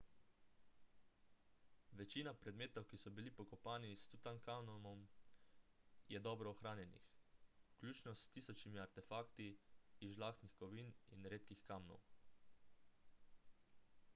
večina 1.99 2.31
predmetov 2.45 2.85
ki 2.93 2.97
so 3.01 3.11
bili 3.19 3.33
pokopani 3.39 3.91
s 4.03 4.07
tutankamonom 4.13 5.03
je 6.13 6.23
dobro 6.29 6.53
ohranjenih 6.57 7.05
vključno 7.75 8.15
s 8.23 8.33
tisočimi 8.39 8.81
artefakti 8.87 9.49
iz 10.09 10.15
žlahtnih 10.19 10.55
kovin 10.63 10.91
in 11.19 11.29
redkih 11.37 11.63
kamnov 11.73 12.03